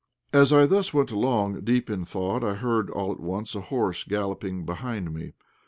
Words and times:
As 0.33 0.51
I 0.51 0.65
thus 0.65 0.95
went 0.95 1.11
along, 1.11 1.61
deep 1.63 1.87
in 1.87 2.05
thought, 2.05 2.43
I 2.43 2.55
heard 2.55 2.89
all 2.89 3.11
at 3.11 3.19
once 3.19 3.53
a 3.53 3.61
horse 3.61 4.03
galloping 4.03 4.65
behind 4.65 5.13
me. 5.13 5.33